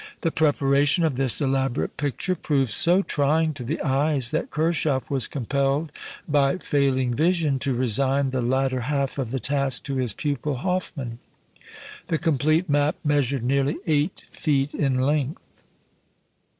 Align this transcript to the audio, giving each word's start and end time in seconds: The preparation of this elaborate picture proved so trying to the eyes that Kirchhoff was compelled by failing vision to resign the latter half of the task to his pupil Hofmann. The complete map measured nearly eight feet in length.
The 0.21 0.31
preparation 0.31 1.03
of 1.03 1.15
this 1.15 1.41
elaborate 1.41 1.95
picture 1.95 2.33
proved 2.33 2.71
so 2.71 3.03
trying 3.03 3.53
to 3.53 3.63
the 3.63 3.79
eyes 3.83 4.31
that 4.31 4.49
Kirchhoff 4.49 5.11
was 5.11 5.27
compelled 5.27 5.91
by 6.27 6.57
failing 6.57 7.13
vision 7.13 7.59
to 7.59 7.75
resign 7.75 8.31
the 8.31 8.41
latter 8.41 8.79
half 8.81 9.19
of 9.19 9.29
the 9.29 9.39
task 9.39 9.83
to 9.83 9.97
his 9.97 10.13
pupil 10.13 10.55
Hofmann. 10.55 11.19
The 12.07 12.17
complete 12.17 12.67
map 12.67 12.95
measured 13.03 13.43
nearly 13.43 13.77
eight 13.85 14.23
feet 14.31 14.73
in 14.73 15.01
length. 15.01 15.61